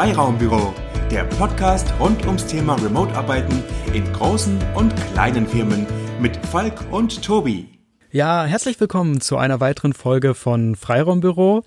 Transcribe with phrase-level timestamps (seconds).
[0.00, 0.72] Freiraumbüro,
[1.10, 3.62] der Podcast rund ums Thema Remote-Arbeiten
[3.92, 5.86] in großen und kleinen Firmen
[6.18, 7.68] mit Falk und Tobi.
[8.10, 11.64] Ja, herzlich willkommen zu einer weiteren Folge von Freiraumbüro.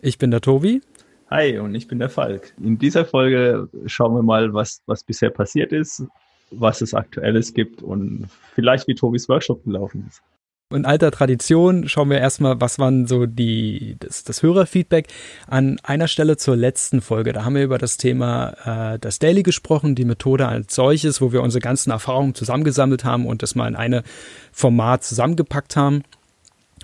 [0.00, 0.80] Ich bin der Tobi.
[1.30, 2.52] Hi, und ich bin der Falk.
[2.60, 6.02] In dieser Folge schauen wir mal, was, was bisher passiert ist,
[6.50, 8.26] was es Aktuelles gibt und
[8.56, 10.20] vielleicht wie Tobis Workshop gelaufen ist.
[10.70, 15.06] In alter Tradition schauen wir erstmal, was waren so die, das, das Hörerfeedback.
[15.46, 19.42] An einer Stelle zur letzten Folge, da haben wir über das Thema äh, das Daily
[19.42, 23.66] gesprochen, die Methode als solches, wo wir unsere ganzen Erfahrungen zusammengesammelt haben und das mal
[23.66, 24.02] in eine
[24.52, 26.02] Format zusammengepackt haben.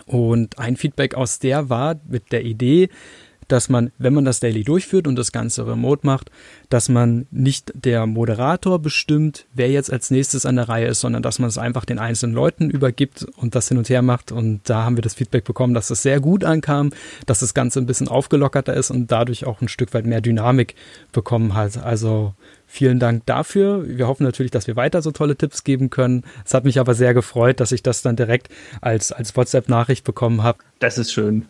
[0.07, 2.89] Und ein Feedback aus der war mit der Idee,
[3.49, 6.31] dass man, wenn man das Daily durchführt und das Ganze remote macht,
[6.69, 11.23] dass man nicht der Moderator bestimmt, wer jetzt als nächstes an der Reihe ist, sondern
[11.23, 14.33] dass man es einfach den einzelnen Leuten übergibt und das hin und her macht.
[14.33, 16.91] Und da haben wir das Feedback bekommen, dass es sehr gut ankam,
[17.27, 20.75] dass das Ganze ein bisschen aufgelockerter ist und dadurch auch ein Stück weit mehr Dynamik
[21.13, 21.77] bekommen hat.
[21.79, 22.35] Also
[22.67, 23.85] Vielen Dank dafür.
[23.87, 26.25] Wir hoffen natürlich, dass wir weiter so tolle Tipps geben können.
[26.45, 28.49] Es hat mich aber sehr gefreut, dass ich das dann direkt
[28.81, 30.59] als, als WhatsApp-Nachricht bekommen habe.
[30.81, 31.47] Das ist schön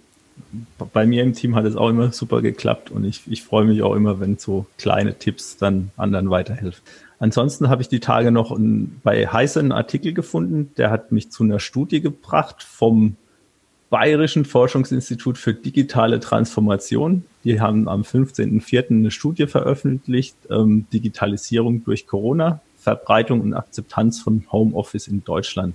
[0.92, 3.82] bei mir im Team hat es auch immer super geklappt und ich, ich freue mich
[3.82, 6.82] auch immer, wenn so kleine Tipps dann anderen weiterhelfen.
[7.18, 11.30] Ansonsten habe ich die Tage noch ein, bei Heise einen Artikel gefunden, der hat mich
[11.30, 13.16] zu einer Studie gebracht vom
[13.90, 17.24] Bayerischen Forschungsinstitut für digitale Transformation.
[17.44, 18.90] Die haben am 15.04.
[18.90, 25.74] eine Studie veröffentlicht, ähm, Digitalisierung durch Corona, Verbreitung und Akzeptanz von Homeoffice in Deutschland.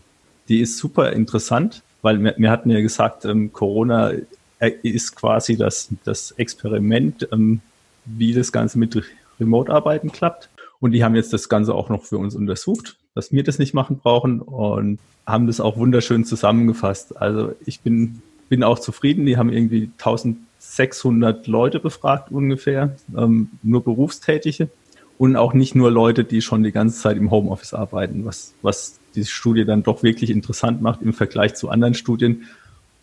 [0.50, 4.12] Die ist super interessant, weil wir, wir hatten ja gesagt, ähm, Corona
[4.60, 7.62] ist quasi das, das Experiment, ähm,
[8.06, 9.02] wie das Ganze mit
[9.40, 10.50] Remote-Arbeiten klappt.
[10.80, 13.74] Und die haben jetzt das Ganze auch noch für uns untersucht, dass wir das nicht
[13.74, 17.18] machen brauchen und haben das auch wunderschön zusammengefasst.
[17.18, 19.26] Also ich bin, bin auch zufrieden.
[19.26, 24.69] Die haben irgendwie 1600 Leute befragt ungefähr, ähm, nur Berufstätige
[25.18, 29.00] und auch nicht nur Leute, die schon die ganze Zeit im Homeoffice arbeiten, was, was
[29.16, 32.46] die Studie dann doch wirklich interessant macht im Vergleich zu anderen Studien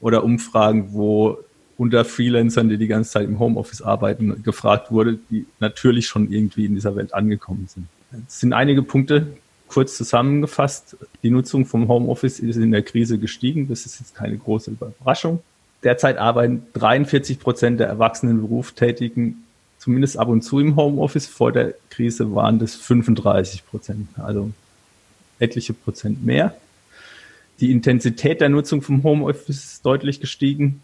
[0.07, 1.37] oder Umfragen, wo
[1.77, 6.65] unter Freelancern, die die ganze Zeit im Homeoffice arbeiten, gefragt wurde, die natürlich schon irgendwie
[6.67, 7.89] in dieser Welt angekommen sind.
[8.29, 9.27] Es sind einige Punkte
[9.67, 10.97] kurz zusammengefasst.
[11.25, 13.67] Die Nutzung vom Homeoffice ist in der Krise gestiegen.
[13.69, 15.41] Das ist jetzt keine große Überraschung.
[15.83, 19.43] Derzeit arbeiten 43 Prozent der erwachsenen Berufstätigen
[19.79, 21.27] zumindest ab und zu im Homeoffice.
[21.27, 24.53] Vor der Krise waren das 35 Prozent, also
[25.41, 26.55] etliche Prozent mehr.
[27.61, 30.83] Die Intensität der Nutzung vom Homeoffice ist deutlich gestiegen.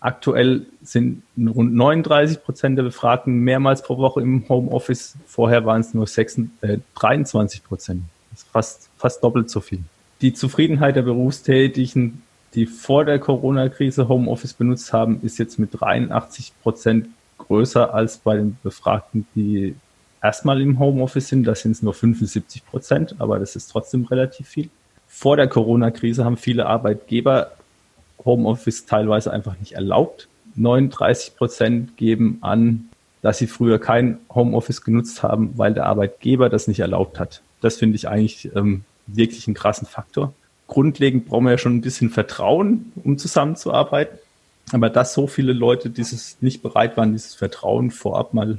[0.00, 5.16] Aktuell sind rund 39 Prozent der Befragten mehrmals pro Woche im Homeoffice.
[5.26, 8.02] Vorher waren es nur 6, äh, 23 Prozent.
[8.30, 9.80] Das ist fast, fast doppelt so viel.
[10.20, 12.22] Die Zufriedenheit der Berufstätigen,
[12.54, 17.08] die vor der Corona-Krise Homeoffice benutzt haben, ist jetzt mit 83 Prozent
[17.38, 19.74] größer als bei den Befragten, die
[20.22, 21.44] erstmal im Homeoffice sind.
[21.44, 24.70] Da sind es nur 75 Prozent, aber das ist trotzdem relativ viel.
[25.08, 27.52] Vor der Corona-Krise haben viele Arbeitgeber
[28.24, 30.28] Homeoffice teilweise einfach nicht erlaubt.
[30.56, 32.88] 39 Prozent geben an,
[33.22, 37.42] dass sie früher kein Homeoffice genutzt haben, weil der Arbeitgeber das nicht erlaubt hat.
[37.60, 40.32] Das finde ich eigentlich ähm, wirklich einen krassen Faktor.
[40.66, 44.18] Grundlegend brauchen wir ja schon ein bisschen Vertrauen, um zusammenzuarbeiten.
[44.72, 48.58] Aber dass so viele Leute dieses nicht bereit waren, dieses Vertrauen vorab mal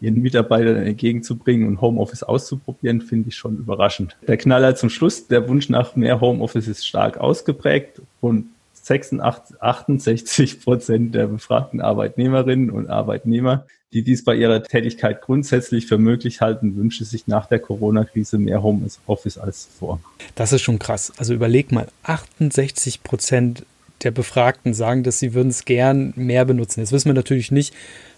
[0.00, 4.16] ihren Mitarbeitern entgegenzubringen und Homeoffice auszuprobieren, finde ich schon überraschend.
[4.26, 10.60] Der Knaller zum Schluss, der Wunsch nach mehr Homeoffice ist stark ausgeprägt und 86, 68
[10.60, 16.76] Prozent der befragten Arbeitnehmerinnen und Arbeitnehmer, die dies bei ihrer Tätigkeit grundsätzlich für möglich halten,
[16.76, 20.00] wünschen sich nach der Corona-Krise mehr Homeoffice als vor.
[20.34, 21.12] Das ist schon krass.
[21.16, 23.64] Also überleg mal, 68 Prozent
[24.02, 26.80] der Befragten sagen, dass sie würden es gern mehr benutzen.
[26.80, 27.74] Jetzt wissen wir natürlich nicht,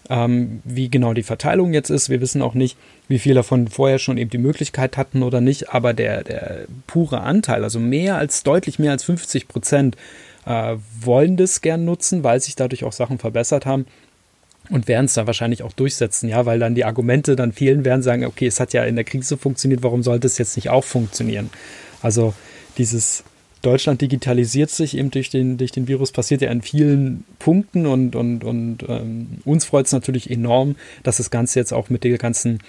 [0.09, 2.11] ähm, wie genau die Verteilung jetzt ist.
[2.11, 2.77] Wir wissen auch nicht,
[3.09, 5.71] wie viele davon vorher schon eben die Möglichkeit hatten oder nicht.
[5.71, 9.97] Aber der, der pure Anteil, also mehr als deutlich mehr als 50 Prozent,
[10.47, 13.87] äh, wollen das gern nutzen, weil sich dadurch auch Sachen verbessert haben
[14.71, 18.03] und werden es da wahrscheinlich auch durchsetzen, ja, weil dann die Argumente dann vielen werden
[18.03, 20.85] sagen, okay, es hat ja in der Krise funktioniert, warum sollte es jetzt nicht auch
[20.85, 21.51] funktionieren?
[22.03, 22.35] Also
[22.79, 23.25] dieses
[23.63, 28.15] Deutschland digitalisiert sich eben durch den, durch den Virus, passiert ja in vielen Punkten und,
[28.15, 32.19] und, und ähm, uns freut es natürlich enorm, dass das Ganze jetzt auch mit der
[32.19, 32.61] ganzen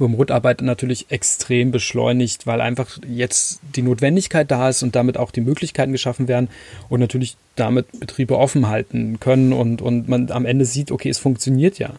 [0.00, 5.40] Remote-Arbeit natürlich extrem beschleunigt, weil einfach jetzt die Notwendigkeit da ist und damit auch die
[5.40, 6.48] Möglichkeiten geschaffen werden
[6.88, 11.18] und natürlich damit Betriebe offen halten können und, und man am Ende sieht, okay, es
[11.18, 11.94] funktioniert ja.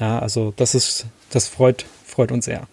[0.00, 2.66] Ja, also das ist, das freut, freut uns sehr.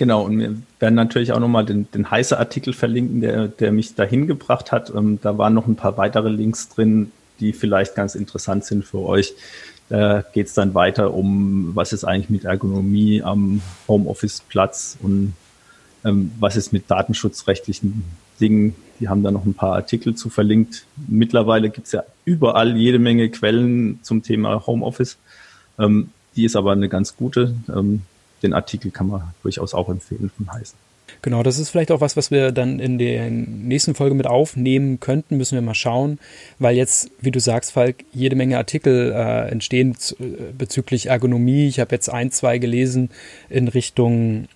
[0.00, 3.96] Genau, und wir werden natürlich auch nochmal den, den heiße Artikel verlinken, der, der mich
[3.96, 4.90] dahin gebracht hat.
[4.96, 9.00] Ähm, da waren noch ein paar weitere Links drin, die vielleicht ganz interessant sind für
[9.00, 9.34] euch.
[9.90, 15.34] Da geht es dann weiter um, was ist eigentlich mit Ergonomie am Homeoffice-Platz und
[16.06, 18.02] ähm, was ist mit datenschutzrechtlichen
[18.40, 18.74] Dingen.
[19.00, 20.86] Die haben da noch ein paar Artikel zu verlinkt.
[21.08, 25.18] Mittlerweile gibt es ja überall jede Menge Quellen zum Thema Homeoffice.
[25.78, 27.54] Ähm, die ist aber eine ganz gute.
[28.42, 30.76] Den Artikel kann man durchaus auch empfehlen von Heißen.
[31.22, 35.00] Genau, das ist vielleicht auch was, was wir dann in der nächsten Folge mit aufnehmen
[35.00, 36.18] könnten, müssen wir mal schauen,
[36.58, 40.24] weil jetzt, wie du sagst, Falk, jede Menge Artikel äh, entstehen äh,
[40.56, 41.66] bezüglich Ergonomie.
[41.66, 43.10] Ich habe jetzt ein, zwei gelesen
[43.48, 44.48] in Richtung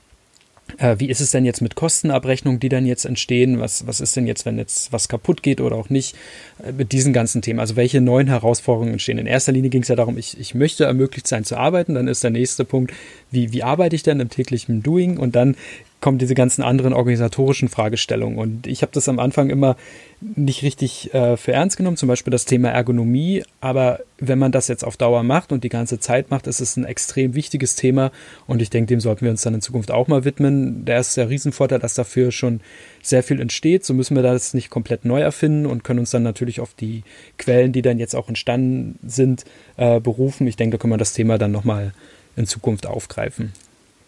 [0.99, 3.61] wie ist es denn jetzt mit Kostenabrechnungen, die dann jetzt entstehen?
[3.61, 6.17] Was, was ist denn jetzt, wenn jetzt was kaputt geht oder auch nicht?
[6.63, 7.61] Äh, mit diesen ganzen Themen.
[7.61, 9.19] Also welche neuen Herausforderungen entstehen?
[9.19, 11.95] In erster Linie ging es ja darum, ich, ich möchte ermöglicht sein zu arbeiten.
[11.95, 12.93] Dann ist der nächste Punkt,
[13.31, 15.19] wie, wie arbeite ich denn im täglichen Doing?
[15.19, 15.57] Und dann
[16.05, 18.37] kommen diese ganzen anderen organisatorischen Fragestellungen.
[18.39, 19.75] Und ich habe das am Anfang immer
[20.21, 23.43] nicht richtig äh, für ernst genommen, zum Beispiel das Thema Ergonomie.
[23.63, 26.77] Aber wenn man das jetzt auf Dauer macht und die ganze Zeit macht, ist es
[26.77, 28.13] ein extrem wichtiges Thema.
[28.47, 30.85] Und ich denke, dem sollten wir uns dann in Zukunft auch mal widmen.
[30.85, 32.61] Der ist der Riesenvorteil, dass dafür schon
[33.01, 33.87] sehr viel entsteht.
[33.87, 37.03] So müssen wir das nicht komplett neu erfinden und können uns dann natürlich auf die
[37.39, 39.47] Quellen, die dann jetzt auch entstanden sind,
[39.79, 40.47] äh, berufen.
[40.49, 41.95] Ich denke, da können wir das Thema dann nochmal
[42.37, 43.55] in Zukunft aufgreifen.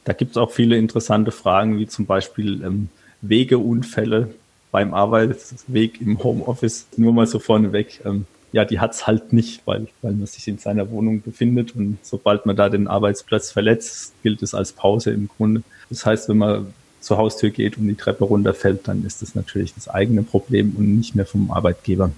[0.07, 2.89] Da gibt es auch viele interessante Fragen, wie zum Beispiel ähm,
[3.23, 4.33] Wegeunfälle
[4.71, 6.87] beim Arbeitsweg im Homeoffice.
[6.97, 8.01] Nur mal so vorneweg.
[8.05, 11.75] Ähm, ja, die hat es halt nicht, weil, weil man sich in seiner Wohnung befindet
[11.75, 15.65] und sobald man da den Arbeitsplatz verletzt, gilt es als Pause im Grunde.
[15.91, 19.75] Das heißt, wenn man zur Haustür geht und die Treppe runterfällt, dann ist das natürlich
[19.75, 22.13] das eigene Problem und nicht mehr vom Arbeitgeber.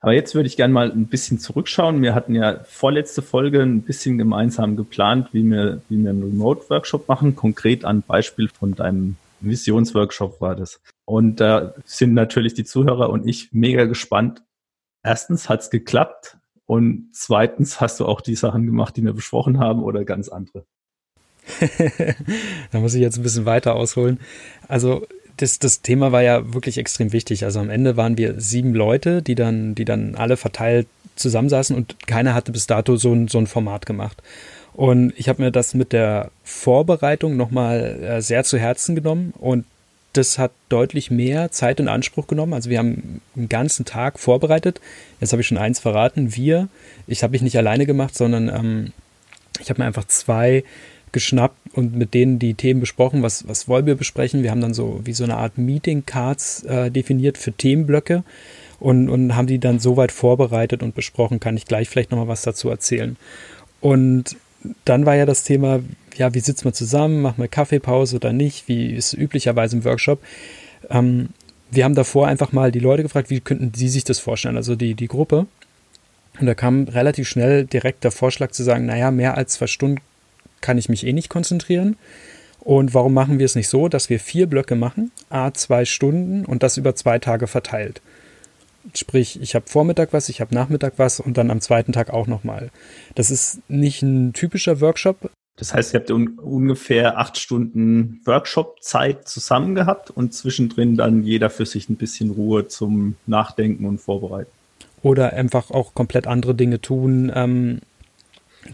[0.00, 2.02] Aber jetzt würde ich gerne mal ein bisschen zurückschauen.
[2.02, 7.08] Wir hatten ja vorletzte Folge ein bisschen gemeinsam geplant, wie wir, wie wir einen Remote-Workshop
[7.08, 7.34] machen.
[7.34, 10.80] Konkret an Beispiel von deinem Visionsworkshop war das.
[11.04, 14.42] Und da sind natürlich die Zuhörer und ich mega gespannt.
[15.02, 16.36] Erstens hat es geklappt
[16.66, 20.64] und zweitens hast du auch die Sachen gemacht, die wir besprochen haben oder ganz andere.
[22.72, 24.20] da muss ich jetzt ein bisschen weiter ausholen.
[24.66, 25.06] Also
[25.38, 27.44] das, das Thema war ja wirklich extrem wichtig.
[27.44, 30.86] Also am Ende waren wir sieben Leute, die dann, die dann alle verteilt
[31.16, 34.22] zusammensaßen und keiner hatte bis dato so ein, so ein Format gemacht.
[34.74, 39.64] Und ich habe mir das mit der Vorbereitung nochmal äh, sehr zu Herzen genommen und
[40.12, 42.54] das hat deutlich mehr Zeit in Anspruch genommen.
[42.54, 44.80] Also wir haben einen ganzen Tag vorbereitet.
[45.20, 46.34] Jetzt habe ich schon eins verraten.
[46.34, 46.68] Wir,
[47.06, 48.92] ich habe mich nicht alleine gemacht, sondern ähm,
[49.60, 50.64] ich habe mir einfach zwei
[51.12, 54.42] geschnappt und mit denen die Themen besprochen, was, was wollen wir besprechen.
[54.42, 58.24] Wir haben dann so wie so eine Art Meeting-Cards äh, definiert für Themenblöcke
[58.80, 61.40] und, und haben die dann soweit vorbereitet und besprochen.
[61.40, 63.16] Kann ich gleich vielleicht nochmal was dazu erzählen.
[63.80, 64.36] Und
[64.84, 65.80] dann war ja das Thema,
[66.16, 70.20] ja, wie sitzt man zusammen, machen wir Kaffeepause oder nicht, wie ist üblicherweise im Workshop.
[70.90, 71.30] Ähm,
[71.70, 74.74] wir haben davor einfach mal die Leute gefragt, wie könnten sie sich das vorstellen, also
[74.74, 75.46] die, die Gruppe.
[76.40, 80.00] Und da kam relativ schnell direkt der Vorschlag zu sagen, naja, mehr als zwei Stunden
[80.60, 81.96] kann ich mich eh nicht konzentrieren.
[82.60, 86.44] Und warum machen wir es nicht so, dass wir vier Blöcke machen, a zwei Stunden
[86.44, 88.02] und das über zwei Tage verteilt?
[88.94, 92.26] Sprich, ich habe Vormittag was, ich habe Nachmittag was und dann am zweiten Tag auch
[92.26, 92.70] nochmal.
[93.14, 95.30] Das ist nicht ein typischer Workshop.
[95.56, 101.50] Das heißt, ihr habt un ungefähr acht Stunden Workshop-Zeit zusammen gehabt und zwischendrin dann jeder
[101.50, 104.50] für sich ein bisschen Ruhe zum Nachdenken und Vorbereiten.
[105.02, 107.32] Oder einfach auch komplett andere Dinge tun.
[107.34, 107.80] Ähm,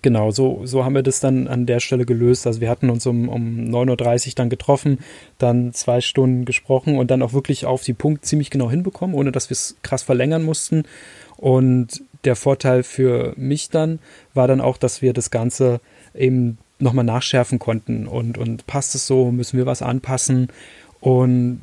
[0.02, 2.46] Genau, so, so haben wir das dann an der Stelle gelöst.
[2.46, 4.98] Also wir hatten uns um, um 9.30 Uhr dann getroffen,
[5.38, 9.30] dann zwei Stunden gesprochen und dann auch wirklich auf die Punkt ziemlich genau hinbekommen, ohne
[9.30, 10.84] dass wir es krass verlängern mussten.
[11.36, 13.98] Und der Vorteil für mich dann
[14.32, 15.80] war dann auch, dass wir das Ganze
[16.14, 20.48] eben nochmal nachschärfen konnten und, und passt es so, müssen wir was anpassen.
[21.00, 21.60] Und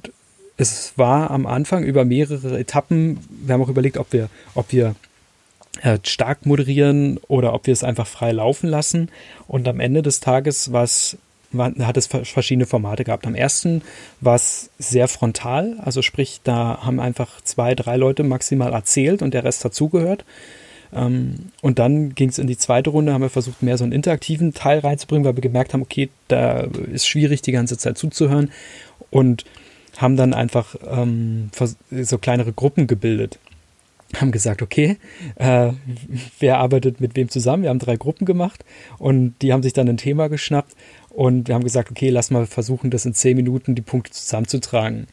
[0.58, 4.96] es war am Anfang über mehrere Etappen, wir haben auch überlegt, ob wir, ob wir
[6.04, 9.10] stark moderieren oder ob wir es einfach frei laufen lassen.
[9.48, 10.88] Und am Ende des Tages war,
[11.58, 13.26] hat es verschiedene Formate gehabt.
[13.26, 13.82] Am ersten
[14.20, 19.34] war es sehr frontal, also sprich, da haben einfach zwei, drei Leute maximal erzählt und
[19.34, 20.26] der Rest dazugehört.
[20.94, 23.94] Ähm, und dann ging es in die zweite Runde, haben wir versucht, mehr so einen
[23.94, 28.52] interaktiven Teil reinzubringen, weil wir gemerkt haben, okay, da ist schwierig, die ganze Zeit zuzuhören
[29.10, 29.46] und
[29.98, 31.50] haben dann einfach ähm,
[31.92, 33.40] so kleinere Gruppen gebildet
[34.20, 34.98] haben gesagt, okay,
[35.36, 35.72] äh,
[36.40, 37.64] wer arbeitet mit wem zusammen?
[37.64, 38.66] Wir haben drei Gruppen gemacht
[38.98, 40.76] und die haben sich dann ein Thema geschnappt
[41.10, 45.08] und wir haben gesagt, okay, lass mal versuchen, das in zehn Minuten die Punkte zusammenzutragen.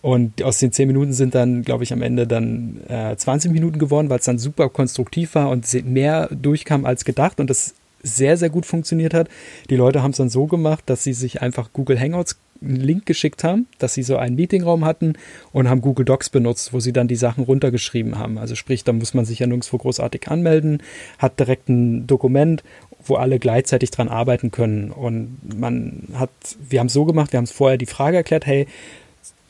[0.00, 3.78] Und aus den zehn Minuten sind dann, glaube ich, am Ende dann äh, 20 Minuten
[3.78, 8.36] geworden, weil es dann super konstruktiv war und mehr durchkam als gedacht und das sehr,
[8.36, 9.28] sehr gut funktioniert hat.
[9.70, 13.06] Die Leute haben es dann so gemacht, dass sie sich einfach Google Hangouts einen Link
[13.06, 15.14] geschickt haben, dass sie so einen Meetingraum hatten
[15.52, 18.38] und haben Google Docs benutzt, wo sie dann die Sachen runtergeschrieben haben.
[18.38, 20.82] Also sprich, da muss man sich ja nirgendwo großartig anmelden,
[21.18, 22.62] hat direkt ein Dokument,
[23.04, 24.90] wo alle gleichzeitig dran arbeiten können.
[24.90, 26.30] Und man hat,
[26.68, 28.66] wir haben es so gemacht, wir haben es vorher die Frage erklärt, hey,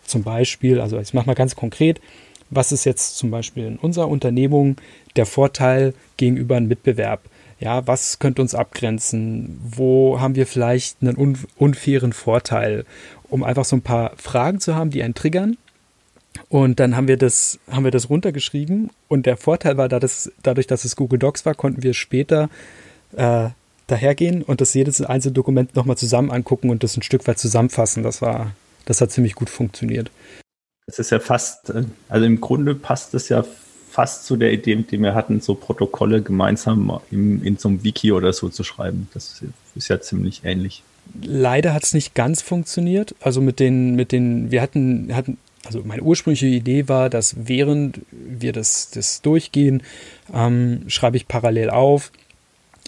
[0.04, 2.00] zum Beispiel, also ich mache mal ganz konkret,
[2.50, 4.76] was ist jetzt zum Beispiel in unserer Unternehmung
[5.16, 7.23] der Vorteil gegenüber einem Mitbewerb?
[7.62, 9.57] Ja, was könnte uns abgrenzen?
[9.62, 12.85] Wo haben wir vielleicht einen unfairen Vorteil?
[13.31, 15.57] Um einfach so ein paar Fragen zu haben, die einen triggern.
[16.49, 18.90] Und dann haben wir das, haben wir das runtergeschrieben.
[19.07, 22.50] Und der Vorteil war, dass, dadurch, dass es Google Docs war, konnten wir später
[23.14, 23.50] äh,
[23.87, 28.02] dahergehen und das jedes einzelne Dokument nochmal zusammen angucken und das ein Stück weit zusammenfassen.
[28.02, 30.11] Das war, das hat ziemlich gut funktioniert.
[30.88, 33.45] Es ist ja fast, äh, also im Grunde passt es ja
[33.93, 38.11] fast zu der Idee, die wir hatten, so Protokolle gemeinsam in, in so einem Wiki
[38.11, 39.09] oder so zu schreiben.
[39.13, 39.43] Das
[39.75, 40.83] ist ja ziemlich ähnlich.
[41.23, 43.15] Leider hat es nicht ganz funktioniert.
[43.21, 48.01] Also mit den, mit den, wir hatten, hatten, also meine ursprüngliche Idee war, dass während
[48.11, 49.83] wir das, das durchgehen,
[50.33, 52.13] ähm, schreibe ich parallel auf,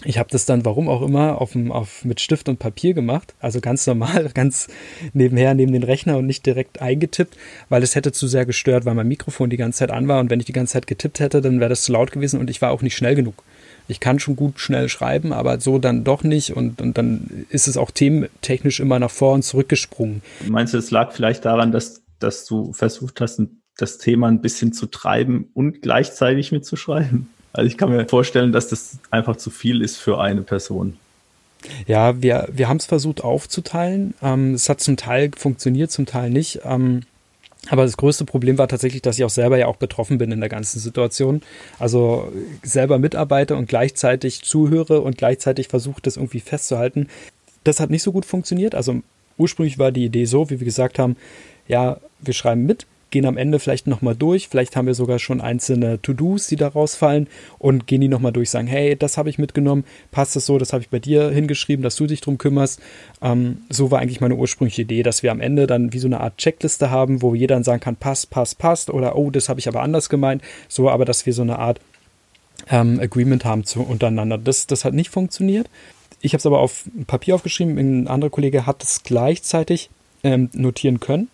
[0.03, 3.61] ich habe das dann, warum auch immer, auf, auf, mit Stift und Papier gemacht, also
[3.61, 4.67] ganz normal, ganz
[5.13, 7.37] nebenher neben den Rechner und nicht direkt eingetippt,
[7.69, 10.29] weil es hätte zu sehr gestört, weil mein Mikrofon die ganze Zeit an war und
[10.29, 12.61] wenn ich die ganze Zeit getippt hätte, dann wäre das zu laut gewesen und ich
[12.61, 13.43] war auch nicht schnell genug.
[13.87, 17.67] Ich kann schon gut schnell schreiben, aber so dann doch nicht und, und dann ist
[17.67, 20.23] es auch thementechnisch immer nach vor und zurück gesprungen.
[20.47, 23.41] Meinst du, es lag vielleicht daran, dass, dass du versucht hast,
[23.77, 27.29] das Thema ein bisschen zu treiben und gleichzeitig mitzuschreiben?
[27.55, 30.97] Also ich kann mir vorstellen, dass das einfach zu viel ist für eine Person.
[31.87, 34.13] Ja, wir, wir haben es versucht aufzuteilen.
[34.21, 36.59] Ähm, es hat zum Teil funktioniert, zum Teil nicht.
[36.63, 37.03] Ähm,
[37.69, 40.41] aber das größte Problem war tatsächlich, dass ich auch selber ja auch betroffen bin in
[40.41, 41.41] der ganzen Situation.
[41.79, 42.31] Also
[42.61, 47.07] selber mitarbeite und gleichzeitig zuhöre und gleichzeitig versuche, das irgendwie festzuhalten.
[47.63, 48.75] Das hat nicht so gut funktioniert.
[48.75, 49.01] Also
[49.37, 51.15] ursprünglich war die Idee so, wie wir gesagt haben,
[51.67, 54.47] ja, wir schreiben mit, gehen am Ende vielleicht nochmal durch.
[54.47, 57.27] Vielleicht haben wir sogar schon einzelne To-Dos, die da rausfallen
[57.59, 60.73] und gehen die nochmal durch, sagen, hey, das habe ich mitgenommen, passt es so, das
[60.73, 62.81] habe ich bei dir hingeschrieben, dass du dich drum kümmerst.
[63.21, 66.19] Ähm, so war eigentlich meine ursprüngliche Idee, dass wir am Ende dann wie so eine
[66.19, 69.59] Art Checkliste haben, wo jeder dann sagen kann, passt, passt, passt oder oh, das habe
[69.59, 70.41] ich aber anders gemeint.
[70.67, 71.79] So aber, dass wir so eine Art
[72.69, 74.37] ähm, Agreement haben zu, untereinander.
[74.37, 75.69] Das, das hat nicht funktioniert.
[76.21, 79.89] Ich habe es aber auf Papier aufgeschrieben, ein anderer Kollege hat es gleichzeitig
[80.23, 81.29] ähm, notieren können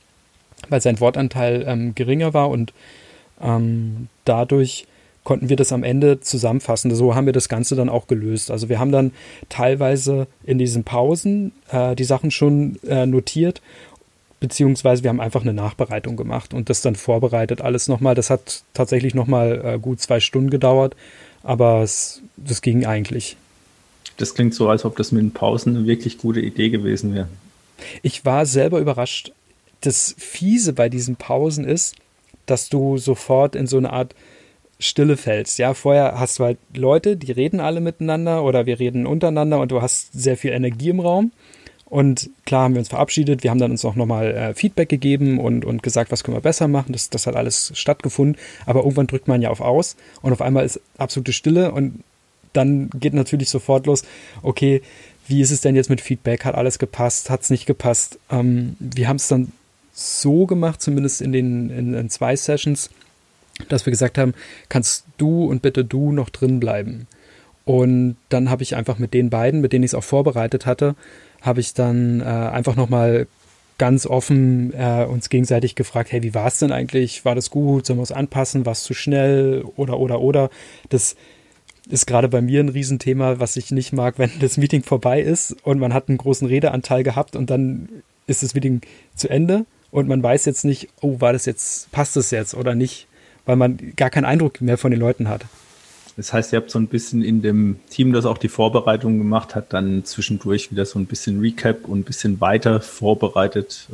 [0.69, 2.73] weil sein Wortanteil ähm, geringer war und
[3.41, 4.87] ähm, dadurch
[5.23, 6.93] konnten wir das am Ende zusammenfassen.
[6.95, 8.49] So haben wir das Ganze dann auch gelöst.
[8.49, 9.11] Also wir haben dann
[9.49, 13.61] teilweise in diesen Pausen äh, die Sachen schon äh, notiert,
[14.39, 18.15] beziehungsweise wir haben einfach eine Nachbereitung gemacht und das dann vorbereitet alles nochmal.
[18.15, 20.95] Das hat tatsächlich nochmal äh, gut zwei Stunden gedauert,
[21.43, 23.37] aber es, das ging eigentlich.
[24.17, 27.27] Das klingt so, als ob das mit den Pausen eine wirklich gute Idee gewesen wäre.
[28.01, 29.31] Ich war selber überrascht
[29.81, 31.95] das Fiese bei diesen Pausen ist,
[32.45, 34.15] dass du sofort in so eine Art
[34.79, 35.59] Stille fällst.
[35.59, 39.71] Ja, vorher hast du halt Leute, die reden alle miteinander oder wir reden untereinander und
[39.71, 41.31] du hast sehr viel Energie im Raum.
[41.85, 45.39] Und klar haben wir uns verabschiedet, wir haben dann uns auch nochmal äh, Feedback gegeben
[45.39, 46.93] und, und gesagt, was können wir besser machen.
[46.93, 48.37] Das, das hat alles stattgefunden.
[48.65, 52.03] Aber irgendwann drückt man ja auf Aus und auf einmal ist absolute Stille und
[52.53, 54.03] dann geht natürlich sofort los,
[54.41, 54.81] okay,
[55.27, 56.45] wie ist es denn jetzt mit Feedback?
[56.45, 57.29] Hat alles gepasst?
[57.29, 58.19] Hat es nicht gepasst?
[58.29, 59.51] Ähm, wir haben es dann
[59.93, 62.89] so gemacht, zumindest in den in, in zwei Sessions,
[63.69, 64.33] dass wir gesagt haben,
[64.69, 67.07] kannst du und bitte du noch drin bleiben.
[67.65, 70.95] Und dann habe ich einfach mit den beiden, mit denen ich es auch vorbereitet hatte,
[71.41, 73.27] habe ich dann äh, einfach nochmal
[73.77, 77.25] ganz offen äh, uns gegenseitig gefragt, hey, wie war es denn eigentlich?
[77.25, 77.85] War das gut?
[77.85, 78.65] Sollen wir es anpassen?
[78.65, 79.63] War es zu schnell?
[79.75, 80.49] Oder, oder, oder.
[80.89, 81.15] Das
[81.89, 85.55] ist gerade bei mir ein Riesenthema, was ich nicht mag, wenn das Meeting vorbei ist
[85.63, 87.89] und man hat einen großen Redeanteil gehabt und dann
[88.27, 88.81] ist das Meeting
[89.15, 92.75] zu Ende und man weiß jetzt nicht, oh, war das jetzt, passt das jetzt oder
[92.75, 93.07] nicht,
[93.45, 95.45] weil man gar keinen Eindruck mehr von den Leuten hat.
[96.17, 99.55] Das heißt, ihr habt so ein bisschen in dem Team, das auch die Vorbereitung gemacht
[99.55, 103.87] hat, dann zwischendurch wieder so ein bisschen Recap und ein bisschen weiter vorbereitet.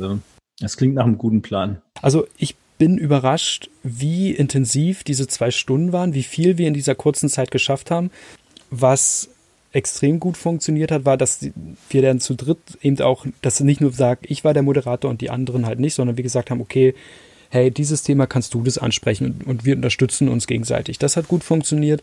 [0.60, 1.80] Das klingt nach einem guten Plan.
[2.02, 6.94] Also ich bin überrascht, wie intensiv diese zwei Stunden waren, wie viel wir in dieser
[6.94, 8.10] kurzen Zeit geschafft haben,
[8.70, 9.30] was
[9.72, 11.46] extrem gut funktioniert hat, war, dass
[11.90, 15.20] wir dann zu dritt eben auch, dass nicht nur sagt, ich war der Moderator und
[15.20, 16.94] die anderen halt nicht, sondern wir gesagt haben, okay,
[17.50, 20.98] hey, dieses Thema kannst du das ansprechen und, und wir unterstützen uns gegenseitig.
[20.98, 22.02] Das hat gut funktioniert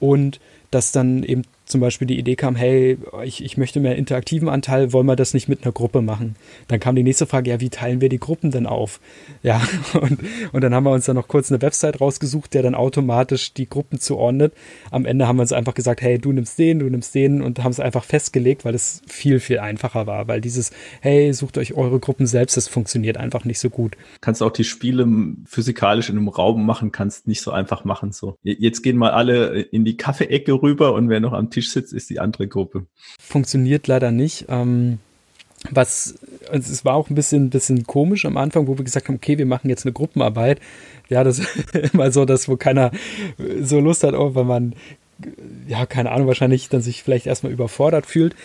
[0.00, 4.48] und dass dann eben zum Beispiel die Idee kam, hey, ich, ich möchte mehr interaktiven
[4.48, 6.34] Anteil, wollen wir das nicht mit einer Gruppe machen?
[6.66, 9.00] Dann kam die nächste Frage, ja, wie teilen wir die Gruppen denn auf?
[9.42, 9.60] Ja,
[10.00, 10.18] und,
[10.52, 13.68] und dann haben wir uns dann noch kurz eine Website rausgesucht, der dann automatisch die
[13.68, 14.54] Gruppen zuordnet.
[14.90, 17.62] Am Ende haben wir uns einfach gesagt, hey, du nimmst den, du nimmst den und
[17.62, 20.70] haben es einfach festgelegt, weil es viel, viel einfacher war, weil dieses,
[21.02, 23.96] hey, sucht euch eure Gruppen selbst, das funktioniert einfach nicht so gut.
[24.22, 25.06] Kannst auch die Spiele
[25.44, 28.36] physikalisch in einem Raum machen, kannst nicht so einfach machen, so.
[28.42, 31.92] Jetzt gehen mal alle in die Kaffeeecke rüber und wer noch am Tisch Tisch sitzt,
[31.92, 32.86] ist die andere Gruppe.
[33.20, 34.46] Funktioniert leider nicht.
[34.48, 34.98] Ähm,
[35.70, 36.14] was,
[36.50, 39.38] also es war auch ein bisschen, bisschen komisch am Anfang, wo wir gesagt haben, okay,
[39.38, 40.60] wir machen jetzt eine Gruppenarbeit.
[41.08, 41.38] Ja, das
[41.72, 42.92] ist immer so, dass wo keiner
[43.60, 44.74] so Lust hat, oh, weil man,
[45.66, 48.36] ja, keine Ahnung, wahrscheinlich dann sich vielleicht erstmal überfordert fühlt.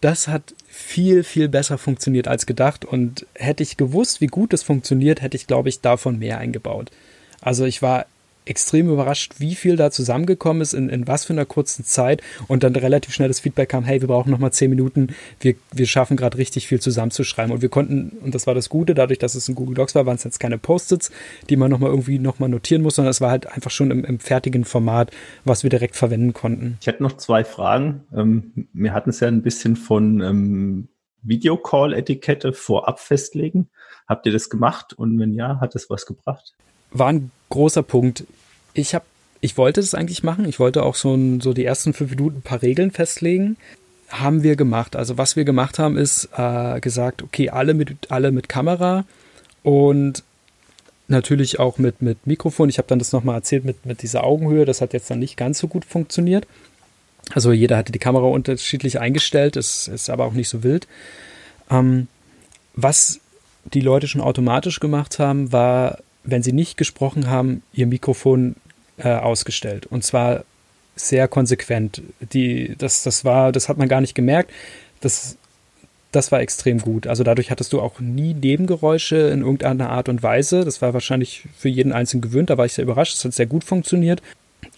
[0.00, 2.84] Das hat viel, viel besser funktioniert als gedacht.
[2.84, 6.92] Und hätte ich gewusst, wie gut es funktioniert, hätte ich, glaube ich, davon mehr eingebaut.
[7.40, 8.06] Also ich war
[8.44, 12.62] extrem überrascht, wie viel da zusammengekommen ist, in, in was für einer kurzen Zeit und
[12.62, 15.08] dann relativ schnell das Feedback kam, hey, wir brauchen nochmal zehn Minuten,
[15.40, 18.94] wir, wir schaffen gerade richtig viel zusammenzuschreiben und wir konnten, und das war das Gute,
[18.94, 21.10] dadurch, dass es ein Google Docs war, waren es jetzt keine Post-its,
[21.48, 24.18] die man nochmal irgendwie nochmal notieren muss, sondern es war halt einfach schon im, im,
[24.18, 25.10] fertigen Format,
[25.44, 26.76] was wir direkt verwenden konnten.
[26.80, 28.04] Ich hätte noch zwei Fragen.
[28.14, 30.88] Ähm, wir hatten es ja ein bisschen von ähm,
[31.22, 33.70] Videocall-Etikette vorab festlegen.
[34.08, 34.92] Habt ihr das gemacht?
[34.92, 36.54] Und wenn ja, hat es was gebracht?
[36.92, 38.24] war ein großer Punkt.
[38.72, 39.04] Ich habe,
[39.40, 40.48] ich wollte das eigentlich machen.
[40.48, 43.56] Ich wollte auch so, ein, so die ersten fünf Minuten ein paar Regeln festlegen.
[44.08, 44.96] Haben wir gemacht.
[44.96, 49.04] Also was wir gemacht haben, ist äh, gesagt, okay, alle mit, alle mit Kamera
[49.62, 50.24] und
[51.08, 52.68] natürlich auch mit, mit Mikrofon.
[52.68, 54.64] Ich habe dann das nochmal erzählt mit, mit dieser Augenhöhe.
[54.64, 56.46] Das hat jetzt dann nicht ganz so gut funktioniert.
[57.32, 60.88] Also jeder hatte die Kamera unterschiedlich eingestellt, ist, ist aber auch nicht so wild.
[61.70, 62.08] Ähm,
[62.74, 63.20] was
[63.64, 68.56] die Leute schon automatisch gemacht haben, war wenn sie nicht gesprochen haben, ihr Mikrofon
[68.98, 69.86] äh, ausgestellt.
[69.86, 70.44] Und zwar
[70.96, 72.02] sehr konsequent.
[72.32, 74.50] Die, das, das war, das hat man gar nicht gemerkt.
[75.00, 75.36] Das,
[76.12, 77.06] das war extrem gut.
[77.06, 80.64] Also dadurch hattest du auch nie Nebengeräusche in irgendeiner Art und Weise.
[80.64, 82.50] Das war wahrscheinlich für jeden Einzelnen gewöhnt.
[82.50, 83.14] Da war ich sehr überrascht.
[83.14, 84.22] Es hat sehr gut funktioniert.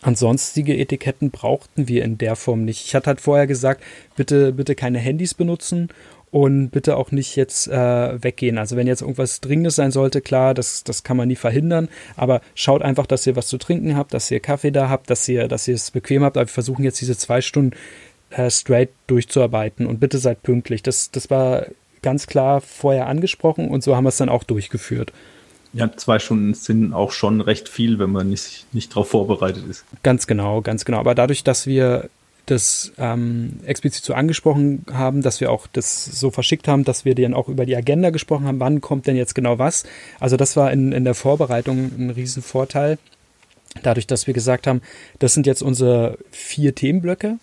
[0.02, 2.84] Ansonstige Etiketten brauchten wir in der Form nicht.
[2.86, 3.82] Ich hatte halt vorher gesagt,
[4.16, 5.88] bitte, bitte keine Handys benutzen
[6.32, 8.56] und bitte auch nicht jetzt äh, weggehen.
[8.58, 12.40] Also wenn jetzt irgendwas Dringendes sein sollte, klar, das, das kann man nie verhindern, aber
[12.54, 15.46] schaut einfach, dass ihr was zu trinken habt, dass ihr Kaffee da habt, dass ihr,
[15.46, 16.38] dass ihr es bequem habt.
[16.38, 17.76] Aber wir versuchen jetzt diese zwei Stunden
[18.30, 20.82] äh, straight durchzuarbeiten und bitte seid pünktlich.
[20.82, 21.66] Das, das war
[22.00, 25.12] ganz klar vorher angesprochen und so haben wir es dann auch durchgeführt.
[25.74, 29.84] Ja, zwei Stunden sind auch schon recht viel, wenn man nicht, nicht darauf vorbereitet ist.
[30.02, 30.98] Ganz genau, ganz genau.
[30.98, 32.08] Aber dadurch, dass wir
[32.46, 37.14] das ähm, explizit so angesprochen haben, dass wir auch das so verschickt haben, dass wir
[37.14, 39.84] dann auch über die Agenda gesprochen haben, wann kommt denn jetzt genau was.
[40.18, 42.98] Also das war in, in der Vorbereitung ein Riesenvorteil.
[43.82, 44.82] Dadurch, dass wir gesagt haben,
[45.18, 47.38] das sind jetzt unsere vier Themenblöcke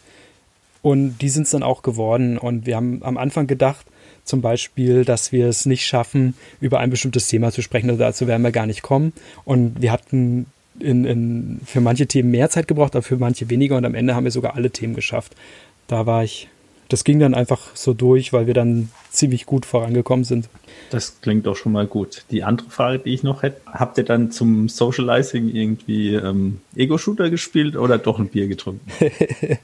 [0.82, 2.38] und die sind es dann auch geworden.
[2.38, 3.86] Und wir haben am Anfang gedacht,
[4.26, 7.90] zum Beispiel, dass wir es nicht schaffen, über ein bestimmtes Thema zu sprechen.
[7.90, 9.14] Also dazu werden wir gar nicht kommen.
[9.44, 10.46] Und wir hatten
[10.80, 14.16] in, in, für manche Themen mehr Zeit gebraucht, aber für manche weniger und am Ende
[14.16, 15.36] haben wir sogar alle Themen geschafft.
[15.88, 16.48] Da war ich,
[16.88, 20.50] das ging dann einfach so durch, weil wir dann ziemlich gut vorangekommen sind.
[20.92, 22.26] Das klingt doch schon mal gut.
[22.32, 27.30] Die andere Frage, die ich noch hätte, habt ihr dann zum Socializing irgendwie ähm, Ego-Shooter
[27.30, 28.90] gespielt oder doch ein Bier getrunken?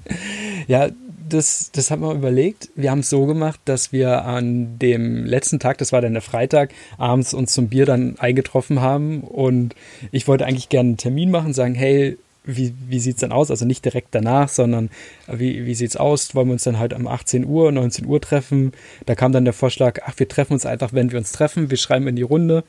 [0.67, 0.89] ja,
[1.27, 2.69] das, das haben wir überlegt.
[2.75, 6.21] Wir haben es so gemacht, dass wir an dem letzten Tag, das war dann der
[6.21, 9.21] Freitag, abends uns zum Bier dann eingetroffen haben.
[9.21, 9.75] Und
[10.11, 13.49] ich wollte eigentlich gerne einen Termin machen, sagen, hey, wie, wie sieht es dann aus?
[13.49, 14.89] Also nicht direkt danach, sondern
[15.27, 16.35] wie, wie sieht es aus?
[16.35, 18.71] Wollen wir uns dann halt um 18 Uhr, 19 Uhr treffen?
[19.05, 21.71] Da kam dann der Vorschlag, ach, wir treffen uns einfach, wenn wir uns treffen.
[21.71, 22.63] Wir schreiben in die Runde.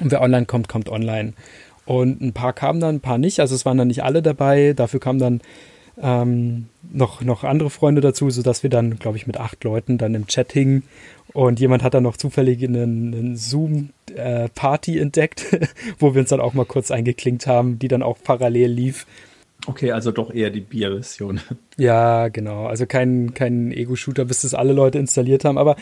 [0.00, 1.32] Und wer online kommt, kommt online.
[1.84, 3.40] Und ein paar kamen dann, ein paar nicht.
[3.40, 4.72] Also es waren dann nicht alle dabei.
[4.72, 5.40] Dafür kamen dann
[6.00, 10.14] ähm, noch, noch andere Freunde dazu, sodass wir dann, glaube ich, mit acht Leuten dann
[10.14, 10.84] im Chat hingen.
[11.32, 15.46] Und jemand hat dann noch zufällig einen, einen Zoom-Party äh, entdeckt,
[15.98, 19.06] wo wir uns dann auch mal kurz eingeklinkt haben, die dann auch parallel lief.
[19.66, 21.40] Okay, also doch eher die Bier-Version.
[21.78, 22.66] Ja, genau.
[22.66, 25.56] Also kein, kein Ego-Shooter, bis das alle Leute installiert haben.
[25.56, 25.76] Aber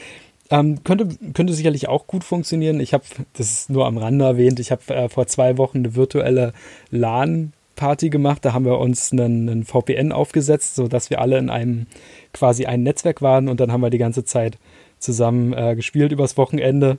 [0.50, 2.78] ähm, könnte, könnte sicherlich auch gut funktionieren.
[2.80, 5.96] Ich habe, das ist nur am Rande erwähnt, ich habe äh, vor zwei Wochen eine
[5.96, 6.52] virtuelle
[6.90, 8.44] LAN Party gemacht.
[8.44, 11.86] Da haben wir uns einen, einen VPN aufgesetzt, sodass wir alle in einem
[12.34, 14.58] quasi ein Netzwerk waren und dann haben wir die ganze Zeit
[14.98, 16.98] zusammen äh, gespielt übers Wochenende.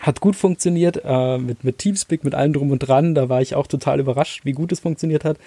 [0.00, 3.16] Hat gut funktioniert, äh, mit, mit Teamspeak, mit allem drum und dran.
[3.16, 5.38] Da war ich auch total überrascht, wie gut es funktioniert hat.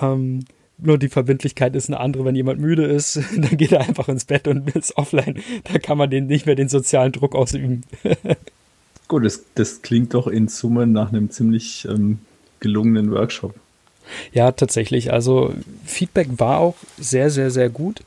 [0.00, 0.44] Ähm,
[0.78, 4.26] nur die Verbindlichkeit ist eine andere, wenn jemand müde ist, dann geht er einfach ins
[4.26, 5.42] Bett und ist offline.
[5.64, 7.82] Da kann man den nicht mehr den sozialen Druck ausüben.
[9.08, 12.20] Gut, das, das klingt doch in Summe nach einem ziemlich ähm,
[12.60, 13.56] gelungenen Workshop.
[14.32, 15.12] Ja, tatsächlich.
[15.12, 18.02] Also Feedback war auch sehr, sehr, sehr gut.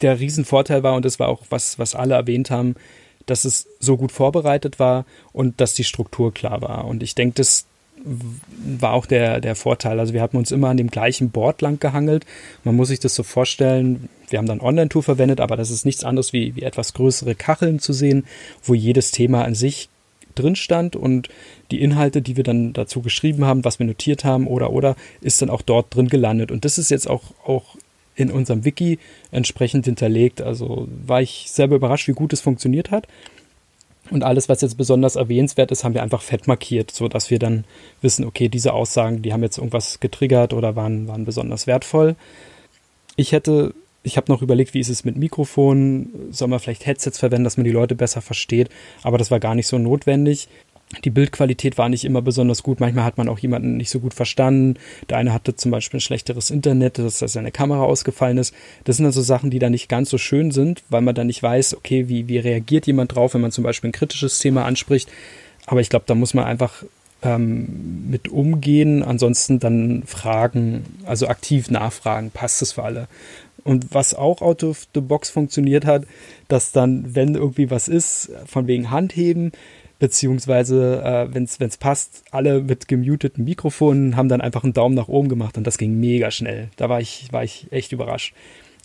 [0.00, 2.74] Der Riesenvorteil war, und das war auch was, was alle erwähnt haben,
[3.26, 6.86] dass es so gut vorbereitet war und dass die Struktur klar war.
[6.86, 7.66] Und ich denke, das
[8.02, 10.00] war auch der, der Vorteil.
[10.00, 12.24] Also wir hatten uns immer an dem gleichen Board lang gehangelt.
[12.64, 16.04] Man muss sich das so vorstellen, wir haben dann Online-Tool verwendet, aber das ist nichts
[16.04, 18.24] anderes wie, wie etwas größere Kacheln zu sehen,
[18.62, 19.88] wo jedes Thema an sich
[20.34, 21.28] drin stand und
[21.70, 25.40] die Inhalte, die wir dann dazu geschrieben haben, was wir notiert haben oder oder, ist
[25.42, 26.50] dann auch dort drin gelandet.
[26.50, 27.76] Und das ist jetzt auch, auch
[28.14, 28.98] in unserem Wiki
[29.30, 30.42] entsprechend hinterlegt.
[30.42, 33.06] Also war ich selber überrascht, wie gut es funktioniert hat.
[34.10, 37.64] Und alles, was jetzt besonders erwähnenswert ist, haben wir einfach fett markiert, sodass wir dann
[38.02, 42.16] wissen, okay, diese Aussagen, die haben jetzt irgendwas getriggert oder waren, waren besonders wertvoll.
[43.16, 46.28] Ich hätte, ich habe noch überlegt, wie ist es mit Mikrofonen?
[46.30, 48.70] Soll man vielleicht Headsets verwenden, dass man die Leute besser versteht?
[49.02, 50.48] Aber das war gar nicht so notwendig.
[51.04, 52.80] Die Bildqualität war nicht immer besonders gut.
[52.80, 54.74] Manchmal hat man auch jemanden nicht so gut verstanden.
[55.08, 58.54] Der eine hatte zum Beispiel ein schlechteres Internet, dass seine Kamera ausgefallen ist.
[58.84, 61.42] Das sind also Sachen, die dann nicht ganz so schön sind, weil man dann nicht
[61.42, 65.08] weiß, okay, wie, wie reagiert jemand drauf, wenn man zum Beispiel ein kritisches Thema anspricht.
[65.66, 66.82] Aber ich glaube, da muss man einfach
[67.22, 69.04] ähm, mit umgehen.
[69.04, 73.06] Ansonsten dann fragen, also aktiv nachfragen, passt es für alle.
[73.64, 76.04] Und was auch out of the box funktioniert hat,
[76.48, 79.52] dass dann, wenn irgendwie was ist, von wegen Handheben,
[79.98, 85.08] beziehungsweise äh, wenn es passt, alle mit gemuteten Mikrofonen haben dann einfach einen Daumen nach
[85.08, 86.70] oben gemacht und das ging mega schnell.
[86.76, 88.34] Da war ich, war ich echt überrascht.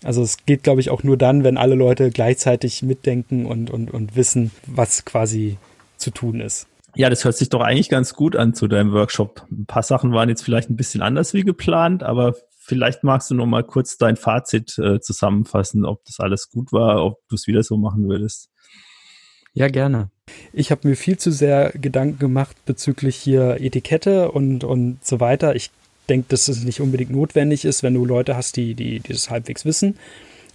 [0.04, 3.90] Also es geht, glaube ich, auch nur dann, wenn alle Leute gleichzeitig mitdenken und, und,
[3.92, 5.58] und wissen, was quasi
[5.98, 6.68] zu tun ist.
[6.96, 9.46] Ja, das hört sich doch eigentlich ganz gut an zu deinem Workshop.
[9.52, 12.36] Ein paar Sachen waren jetzt vielleicht ein bisschen anders wie geplant, aber
[12.66, 17.06] vielleicht magst du noch mal kurz dein Fazit äh, zusammenfassen, ob das alles gut war,
[17.06, 18.50] ob du es wieder so machen würdest.
[19.54, 20.10] Ja, gerne.
[20.52, 25.56] Ich habe mir viel zu sehr Gedanken gemacht bezüglich hier Etikette und, und so weiter.
[25.56, 25.72] Ich
[26.10, 29.30] denke, dass es nicht unbedingt notwendig ist, wenn du Leute hast, die, die, die das
[29.30, 29.98] halbwegs wissen.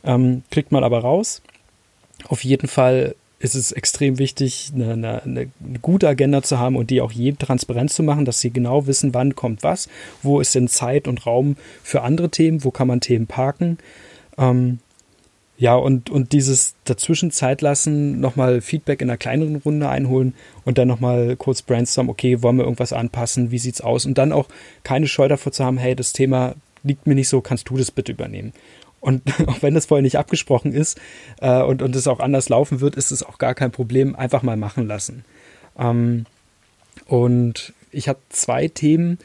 [0.04, 1.42] Ähm, kriegt man aber raus.
[2.28, 5.50] Auf jeden Fall ist es extrem wichtig, eine, eine, eine,
[5.80, 9.14] gute Agenda zu haben und die auch jedem transparent zu machen, dass sie genau wissen,
[9.14, 9.88] wann kommt was,
[10.22, 13.78] wo ist denn Zeit und Raum für andere Themen, wo kann man Themen parken.
[14.36, 14.78] Ähm,
[15.56, 20.78] ja, und, und dieses dazwischen Zeit lassen, nochmal Feedback in einer kleineren Runde einholen und
[20.78, 24.04] dann nochmal kurz brainstormen, okay, wollen wir irgendwas anpassen, wie sieht's aus?
[24.04, 24.48] Und dann auch
[24.84, 27.90] keine Scheu davor zu haben, hey, das Thema liegt mir nicht so, kannst du das
[27.90, 28.52] bitte übernehmen?
[29.00, 31.00] Und auch wenn das vorher nicht abgesprochen ist
[31.40, 34.42] äh, und, und es auch anders laufen wird, ist es auch gar kein Problem, einfach
[34.42, 35.24] mal machen lassen.
[35.78, 36.26] Ähm,
[37.06, 39.18] und ich habe zwei Themen,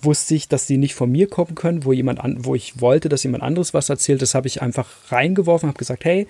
[0.00, 3.08] wusste ich, dass die nicht von mir kommen können, wo jemand an, wo ich wollte,
[3.08, 4.22] dass jemand anderes was erzählt.
[4.22, 6.26] Das habe ich einfach reingeworfen, habe gesagt, hey,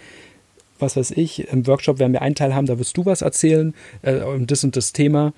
[0.79, 3.75] was weiß ich, im Workshop werden wir einen Teil haben, da wirst du was erzählen,
[4.03, 5.33] äh, um das und das Thema.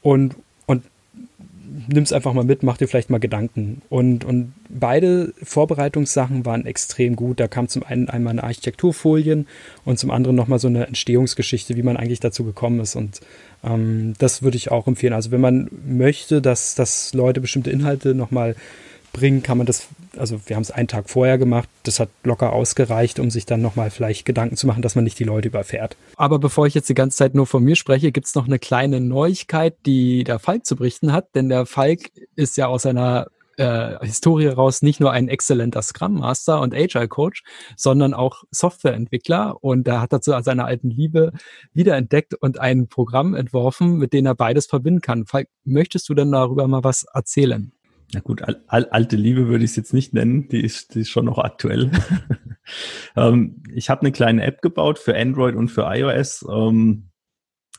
[0.00, 0.36] Und,
[1.88, 3.82] nimm es einfach mal mit, mach dir vielleicht mal Gedanken.
[3.88, 7.40] Und, und beide Vorbereitungssachen waren extrem gut.
[7.40, 9.46] Da kam zum einen einmal eine Architekturfolien
[9.84, 12.96] und zum anderen nochmal so eine Entstehungsgeschichte, wie man eigentlich dazu gekommen ist.
[12.96, 13.20] Und
[13.64, 15.12] ähm, das würde ich auch empfehlen.
[15.12, 18.56] Also wenn man möchte, dass, dass Leute bestimmte Inhalte nochmal
[19.16, 22.52] bringen, kann man das, also wir haben es einen Tag vorher gemacht, das hat locker
[22.52, 25.96] ausgereicht, um sich dann nochmal vielleicht Gedanken zu machen, dass man nicht die Leute überfährt.
[26.16, 28.58] Aber bevor ich jetzt die ganze Zeit nur von mir spreche, gibt es noch eine
[28.58, 33.26] kleine Neuigkeit, die der Falk zu berichten hat, denn der Falk ist ja aus einer
[33.56, 37.42] äh, Historie raus nicht nur ein exzellenter Scrum Master und Agile Coach,
[37.76, 39.56] sondern auch Softwareentwickler.
[39.62, 41.32] Und er hat dazu seine alten Liebe
[41.72, 45.26] wiederentdeckt und ein Programm entworfen, mit dem er beides verbinden kann.
[45.26, 47.72] Falk, möchtest du denn darüber mal was erzählen?
[48.12, 51.10] Na gut, al alte Liebe würde ich es jetzt nicht nennen, die ist, die ist
[51.10, 51.90] schon noch aktuell.
[53.16, 57.10] ähm, ich habe eine kleine App gebaut für Android und für iOS, ähm,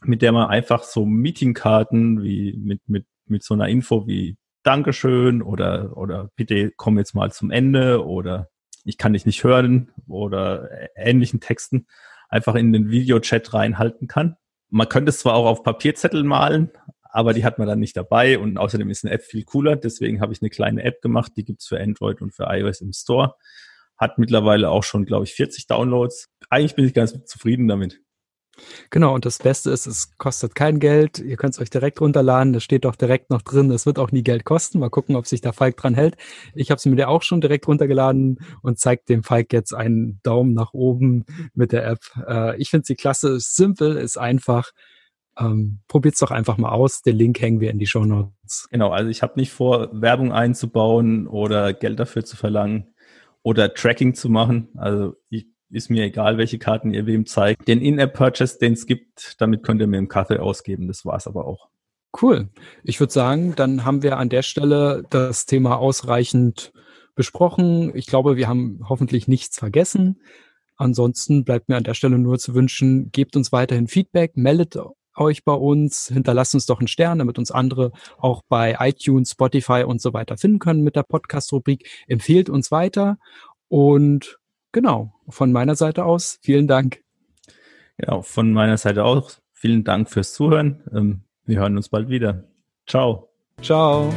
[0.04, 5.42] mit der man einfach so Meetingkarten wie mit, mit, mit so einer Info wie Dankeschön
[5.42, 8.50] oder, oder bitte komm jetzt mal zum Ende oder
[8.84, 11.88] ich kann dich nicht hören oder ähnlichen Texten
[12.30, 14.36] einfach in den Videochat reinhalten kann.
[14.70, 16.72] Man könnte es zwar auch auf Papierzettel malen,
[17.12, 19.76] aber die hat man dann nicht dabei und außerdem ist eine App viel cooler.
[19.76, 22.94] Deswegen habe ich eine kleine App gemacht, die gibt's für Android und für iOS im
[22.94, 23.36] Store.
[23.98, 26.30] Hat mittlerweile auch schon, glaube ich, 40 Downloads.
[26.50, 28.00] Eigentlich bin ich ganz zufrieden damit.
[28.90, 31.20] Genau, und das Beste ist, es kostet kein Geld.
[31.20, 32.54] Ihr könnt es euch direkt runterladen.
[32.54, 33.70] Das steht auch direkt noch drin.
[33.72, 34.80] Es wird auch nie Geld kosten.
[34.80, 36.16] Mal gucken, ob sich der Falk dran hält.
[36.56, 40.54] Ich habe es mir auch schon direkt runtergeladen und zeigt dem Falk jetzt einen Daumen
[40.54, 42.00] nach oben mit der App.
[42.28, 44.72] Äh, ich finde sie klasse, ist simpel, ist einfach.
[45.38, 47.02] Ähm, probiert's doch einfach mal aus.
[47.02, 48.68] Den Link hängen wir in die Show Notes.
[48.72, 52.94] Genau, also ich habe nicht vor, Werbung einzubauen oder Geld dafür zu verlangen
[53.44, 54.70] oder Tracking zu machen.
[54.76, 57.68] Also ich ist mir egal, welche Karten ihr wem zeigt.
[57.68, 60.88] Den In-App-Purchase, den es gibt, damit könnt ihr mir im Kaffee ausgeben.
[60.88, 61.70] Das war's aber auch.
[62.20, 62.50] Cool.
[62.84, 66.72] Ich würde sagen, dann haben wir an der Stelle das Thema ausreichend
[67.16, 67.96] besprochen.
[67.96, 70.22] Ich glaube, wir haben hoffentlich nichts vergessen.
[70.78, 74.76] Ansonsten bleibt mir an der Stelle nur zu wünschen, gebt uns weiterhin Feedback, meldet
[75.18, 79.84] euch bei uns, hinterlasst uns doch einen Stern, damit uns andere auch bei iTunes, Spotify
[79.86, 81.90] und so weiter finden können mit der Podcast-Rubrik.
[82.08, 83.18] Empfehlt uns weiter
[83.68, 84.40] und
[84.72, 87.02] genau, von meiner Seite aus, vielen Dank.
[87.98, 90.84] Ja, von meiner Seite auch vielen Dank fürs Zuhören.
[90.94, 92.44] Ähm, wir hören uns bald wieder.
[92.86, 93.30] Ciao.
[93.62, 94.14] Ciao.